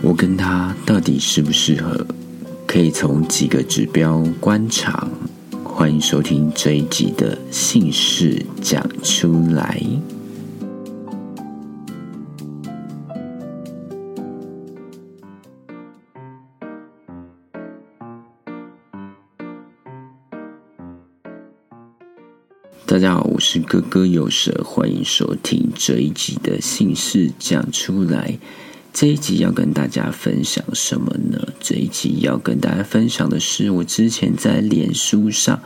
[0.00, 2.06] 我跟他到底适不适合，
[2.66, 5.06] 可以从几个指标观察。
[5.64, 9.82] 欢迎收听这一集的姓氏讲出来。
[22.86, 28.38] 大家好，我是哥哥有舌，欢迎收听这一集的姓氏讲出来。
[28.92, 31.52] 这一集要跟大家分享什么呢？
[31.60, 35.60] 这一集要跟大家分享的是，我之前在脸书上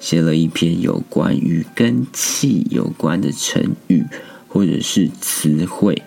[0.00, 4.04] 写了一篇有关于跟气有关的成语
[4.46, 6.02] 或者是词汇，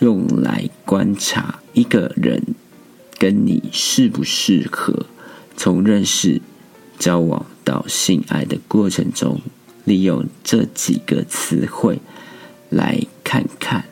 [0.00, 2.42] 用来观察一个人
[3.18, 5.06] 跟你适不适合，
[5.56, 6.42] 从认识、
[6.98, 9.40] 交往到性爱的过程中，
[9.84, 11.98] 利用这几个词汇
[12.68, 13.86] 来看看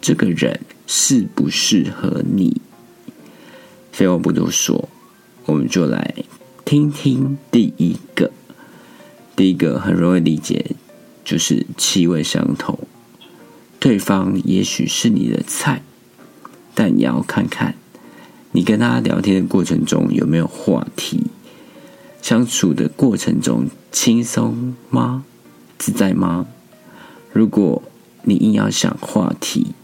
[0.00, 0.60] 这个人。
[0.90, 2.62] 适不适合你？
[3.92, 4.88] 废话不多说，
[5.44, 6.14] 我们就来
[6.64, 8.30] 听听第一个。
[9.36, 10.72] 第一个很容易理解，
[11.22, 12.80] 就是气味相投。
[13.78, 15.82] 对方也许是你的菜，
[16.74, 17.74] 但也要看看
[18.52, 21.26] 你跟他聊天的过程中有没有话题，
[22.22, 25.24] 相处的过程中轻松吗？
[25.76, 26.46] 自在吗？
[27.30, 27.82] 如果
[28.22, 29.74] 你硬要想话题，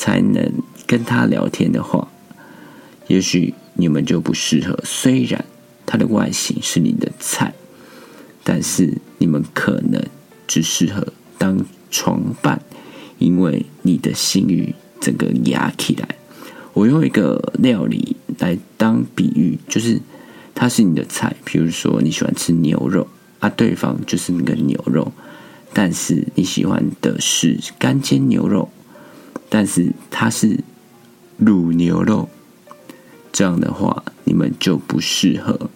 [0.00, 0.50] 才能
[0.86, 2.08] 跟他聊天的话，
[3.06, 4.80] 也许你们就不适合。
[4.82, 5.44] 虽然
[5.84, 7.52] 他的外形是你的菜，
[8.42, 10.02] 但是你们可能
[10.46, 11.06] 只适合
[11.36, 12.62] 当床伴，
[13.18, 16.08] 因为你的性欲整个压起来。
[16.72, 20.00] 我用一个料理来当比喻，就是
[20.54, 23.06] 他是你的菜，比如说你喜欢吃牛肉
[23.40, 25.12] 啊，对方就是那个牛肉，
[25.74, 28.70] 但是你喜欢的是干煎牛肉。
[29.50, 30.60] 但是它是
[31.38, 32.30] 卤牛肉，
[33.30, 35.68] 这样的话你们就不适合。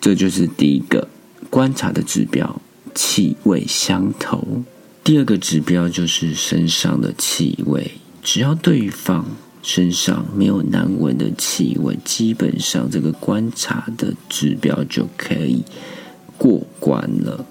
[0.00, 1.08] 这就是第一个
[1.48, 2.60] 观察的指标，
[2.94, 4.62] 气味相投。
[5.02, 9.24] 第二个指标就是身上的气味，只要对方
[9.62, 15.62] 身上没有难闻的气味，基本上这个观察的指标就可以
[16.36, 17.46] 过关了。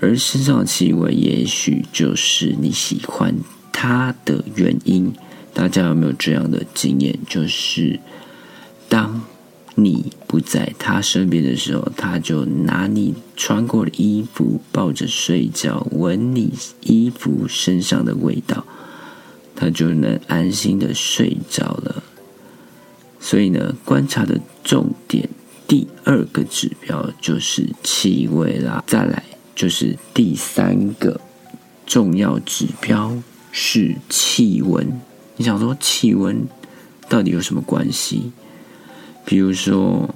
[0.00, 3.34] 而身上的气味，也许就是你喜欢。
[3.80, 5.14] 他的原因，
[5.54, 7.16] 大家有没有这样的经验？
[7.28, 8.00] 就是
[8.88, 9.22] 当
[9.76, 18.64] 你不在他身边的时候，他就拿你穿过的衣服抱着睡觉，闻你衣服身上的味道，
[19.54, 22.02] 他就能安心的睡着了。
[23.20, 25.28] 所以呢，观察的重点
[25.68, 29.22] 第二个指标就是气味啦，再来
[29.54, 31.20] 就是第三个
[31.86, 33.16] 重要指标。
[33.52, 35.00] 是气温，
[35.36, 36.46] 你想说气温
[37.08, 38.32] 到底有什么关系？
[39.24, 40.14] 比如说，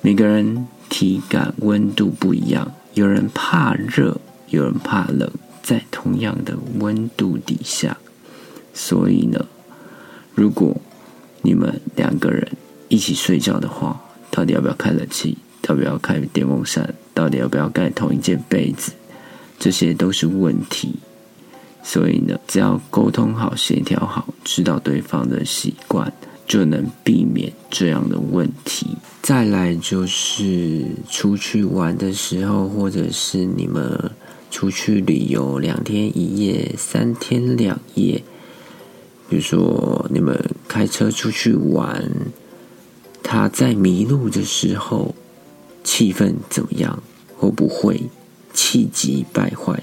[0.00, 5.30] 每个人体感温度不一样，有人怕热，有人怕冷，
[5.62, 7.96] 在同样的温度底下，
[8.72, 9.46] 所以呢，
[10.34, 10.76] 如果
[11.42, 12.48] 你们两个人
[12.88, 14.00] 一起睡觉的话，
[14.30, 15.38] 到底要不要开冷气？
[15.68, 16.94] 要不要开电风扇？
[17.12, 18.92] 到底要不要盖同一件被子？
[19.58, 20.94] 这些都是问题。
[21.88, 26.12] 所以呢，只要沟通好、协调好，知道对方的习惯，
[26.44, 28.96] 就能避免这样的问题。
[29.22, 34.10] 再来就是出去玩的时候，或者是你们
[34.50, 38.24] 出去旅游两天一夜、三天两夜，
[39.28, 40.36] 比如说你们
[40.66, 42.10] 开车出去玩，
[43.22, 45.14] 他在迷路的时候，
[45.84, 47.00] 气氛怎么样？
[47.36, 48.02] 会不会
[48.52, 49.80] 气急败坏？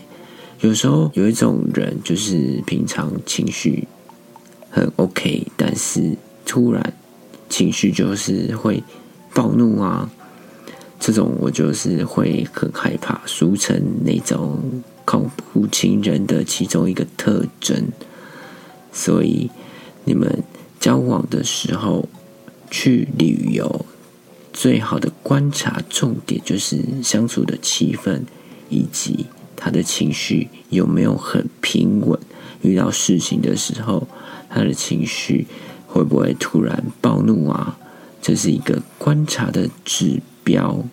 [0.63, 3.85] 有时候有一种人，就是平常情绪
[4.69, 6.16] 很 OK，但是
[6.46, 6.94] 突然
[7.50, 8.81] 情绪就是会
[9.34, 10.09] 暴怒啊，
[11.02, 17.90] 这种我就是会很害怕，俗称那种恐怖情人的其中一个特征。
[18.94, 19.52] 所以
[20.06, 20.44] 你们
[20.79, 22.08] 交往的时候
[22.72, 23.85] 去旅游，
[24.53, 28.22] 最好的观察重点就是相处的气氛
[28.70, 29.26] 以及。
[29.55, 32.20] 他的情绪有没有很平稳？
[32.61, 34.08] 遇到事情的时候，
[34.50, 35.47] 他的情绪
[35.88, 37.78] 会不会突然暴怒啊？
[38.22, 40.85] 这是一个观察的指标。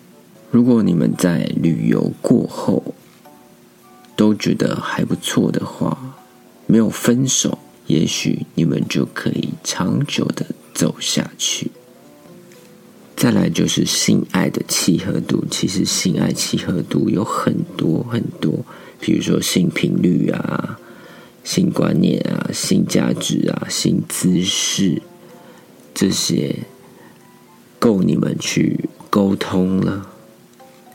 [0.51, 2.95] 如果你们在旅游过后
[4.17, 6.17] 都觉得还不错的话，
[6.67, 11.71] 没有分手，也许你们就可以长久的走下去。
[13.21, 18.65] 再来就是性爱的契合度，其实性爱契合度有很多很多，
[18.99, 20.81] 比如说性频率啊、
[21.45, 25.03] 性观念啊、性价值啊、性姿势，
[25.93, 26.61] 这些
[27.79, 30.09] 够你们去沟通了。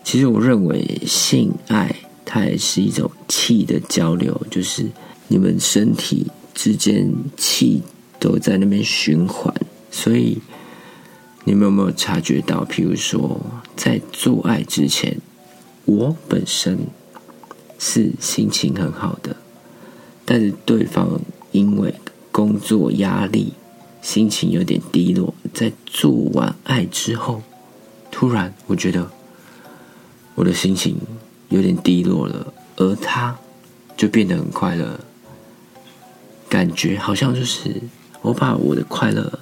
[0.03, 1.95] 其实我认为性爱
[2.25, 4.87] 它也是一种气的交流，就是
[5.27, 6.25] 你们身体
[6.55, 7.83] 之间气
[8.19, 9.53] 都在那边循环，
[9.91, 10.39] 所以
[11.45, 12.65] 你们有没有察觉到？
[12.65, 13.39] 譬如说，
[13.75, 15.21] 在做爱之前，
[15.85, 16.79] 我本身
[17.79, 19.37] 是心情很好的，
[20.25, 21.21] 但是对方
[21.51, 21.93] 因为
[22.31, 23.53] 工作压力。
[24.01, 27.41] 心情有点低落，在做完爱之后，
[28.11, 29.09] 突然我觉得
[30.35, 30.95] 我的心情
[31.49, 33.35] 有点低落了，而他
[33.97, 34.99] 就变得很快乐，
[36.47, 37.81] 感觉好像就是
[38.21, 39.39] 我把我的快乐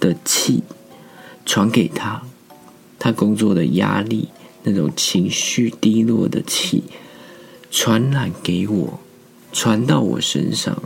[0.00, 0.62] 的气
[1.46, 2.20] 传给他，
[2.98, 4.28] 他工作的压力
[4.64, 6.82] 那种情绪低落的气
[7.70, 9.00] 传染给我，
[9.52, 10.82] 传到我身上，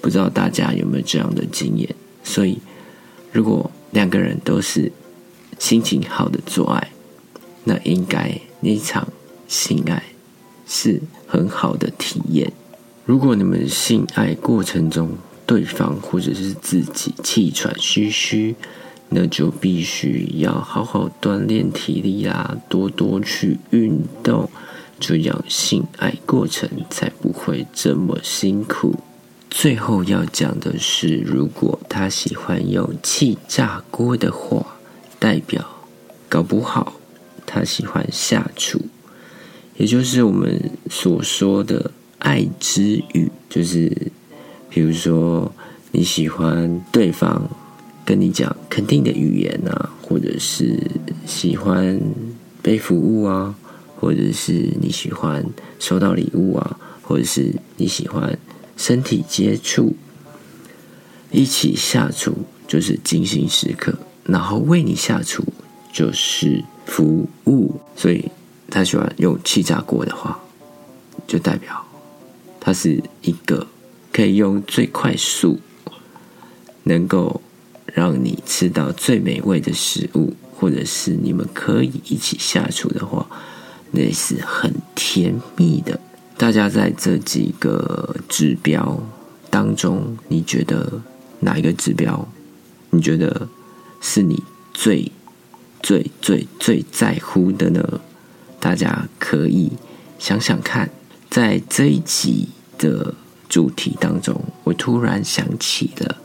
[0.00, 1.94] 不知道大家有没有这样的经验？
[2.22, 2.58] 所以，
[3.32, 4.92] 如果两个人都是
[5.58, 6.92] 心情好的做爱，
[7.64, 9.08] 那应该那场
[9.48, 10.02] 性爱
[10.66, 12.52] 是很好的体验。
[13.04, 15.16] 如果你们性爱过程中
[15.46, 18.54] 对方或者是自己气喘吁吁，
[19.08, 24.50] 那就必须要好好锻炼体力啦，多多去运动，
[24.98, 28.96] 这样性爱过程才不会这么辛苦。
[29.48, 34.76] 最后要讲的是，如果他喜欢用气炸锅的话，
[35.18, 35.64] 代表
[36.28, 36.94] 搞不好
[37.46, 38.80] 他喜欢下厨，
[39.76, 44.10] 也就是我们所说的爱之语，就是
[44.68, 45.50] 比如说
[45.92, 47.48] 你喜欢对方
[48.06, 50.80] 跟你讲肯定的语言啊，或者是
[51.26, 52.00] 喜欢
[52.62, 53.54] 被服务啊，
[54.00, 55.44] 或者是你喜欢
[55.78, 58.38] 收到礼物啊，或者是你喜欢。
[58.78, 59.96] 身体接触，
[61.30, 62.36] 一起下厨
[62.68, 63.94] 就是精心时刻，
[64.24, 65.42] 然后为你下厨
[65.90, 67.80] 就是服务。
[67.96, 68.30] 所以
[68.68, 70.38] 他喜欢用气炸锅的话，
[71.26, 71.82] 就代表
[72.60, 73.66] 他是一个
[74.12, 75.58] 可以用最快速，
[76.82, 77.40] 能够
[77.92, 83.26] 让你吃到最美味的食物，或者是你们可以一起下厨的话，
[83.92, 85.98] 那是很甜蜜的。
[86.36, 89.02] 大家在这几个指标
[89.50, 91.00] 当中，你觉得
[91.40, 92.28] 哪一个指标？
[92.90, 93.48] 你觉得
[94.00, 94.42] 是你
[94.72, 95.10] 最
[95.82, 98.00] 最最最在乎的呢？
[98.60, 99.72] 大家可以
[100.18, 100.90] 想想看。
[101.28, 102.48] 在这一集
[102.78, 103.14] 的
[103.48, 106.16] 主题当中，我突然想起了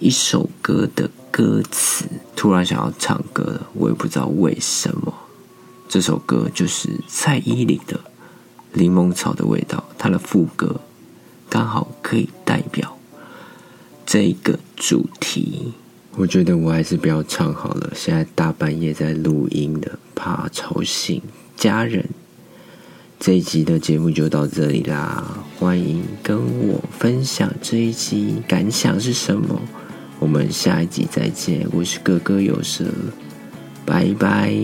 [0.00, 3.68] 一首歌的歌词，突然想要唱歌了。
[3.74, 5.12] 我也不知道为什么。
[5.88, 8.00] 这首歌就是蔡依林的。
[8.72, 10.80] 柠檬草的味道，它的副歌
[11.48, 12.96] 刚好可以代表
[14.06, 15.74] 这个主题。
[16.16, 21.20] 我觉得我还是不要唱好了，现在大半夜在录音的，怕吵醒
[21.56, 22.08] 家人。
[23.18, 26.38] 这一集的节目就到这里啦，欢迎跟
[26.68, 29.60] 我分享这一集感想是什么。
[30.20, 32.84] 我们下一集再见，我是哥哥有舌，
[33.86, 34.54] 拜拜。